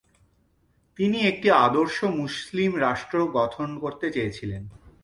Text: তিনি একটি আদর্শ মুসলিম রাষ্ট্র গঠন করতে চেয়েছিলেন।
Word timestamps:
তিনি 0.99 1.17
একটি 1.21 1.47
আদর্শ 1.59 1.97
মুসলিম 2.19 2.71
রাষ্ট্র 2.79 3.17
গঠন 3.31 3.69
করতে 3.79 4.07
চেয়েছিলেন। 4.11 4.63